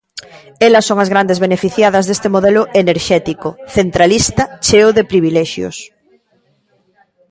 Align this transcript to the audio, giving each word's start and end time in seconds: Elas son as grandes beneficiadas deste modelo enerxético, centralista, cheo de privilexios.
Elas 0.67 0.87
son 0.89 0.97
as 1.03 1.11
grandes 1.13 1.41
beneficiadas 1.45 2.05
deste 2.09 2.27
modelo 2.35 2.63
enerxético, 2.81 3.49
centralista, 3.77 4.43
cheo 4.67 4.89
de 4.97 5.03
privilexios. 5.11 5.77